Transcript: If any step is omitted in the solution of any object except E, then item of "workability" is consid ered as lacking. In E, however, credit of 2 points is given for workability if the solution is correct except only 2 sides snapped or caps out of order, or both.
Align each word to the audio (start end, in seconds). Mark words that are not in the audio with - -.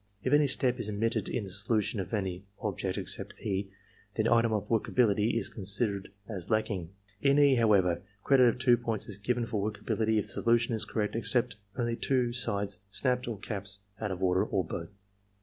If 0.23 0.33
any 0.33 0.47
step 0.47 0.79
is 0.79 0.89
omitted 0.89 1.29
in 1.29 1.43
the 1.43 1.51
solution 1.51 1.99
of 1.99 2.11
any 2.11 2.43
object 2.59 2.97
except 2.97 3.39
E, 3.41 3.69
then 4.15 4.27
item 4.27 4.51
of 4.51 4.67
"workability" 4.67 5.37
is 5.37 5.47
consid 5.47 5.89
ered 5.91 6.07
as 6.27 6.49
lacking. 6.49 6.89
In 7.21 7.37
E, 7.37 7.53
however, 7.53 8.01
credit 8.23 8.47
of 8.49 8.57
2 8.57 8.77
points 8.77 9.07
is 9.07 9.19
given 9.19 9.45
for 9.45 9.71
workability 9.71 10.17
if 10.17 10.23
the 10.25 10.41
solution 10.41 10.73
is 10.73 10.85
correct 10.85 11.15
except 11.15 11.57
only 11.77 11.95
2 11.95 12.33
sides 12.33 12.79
snapped 12.89 13.27
or 13.27 13.37
caps 13.37 13.81
out 13.99 14.09
of 14.09 14.23
order, 14.23 14.43
or 14.43 14.63
both. 14.65 14.89